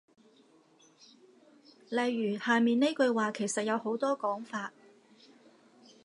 [1.91, 4.73] 例如下面呢句話其實有好多講法